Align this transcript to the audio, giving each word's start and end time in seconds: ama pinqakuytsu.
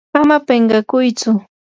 ama 0.19 0.37
pinqakuytsu. 0.47 1.31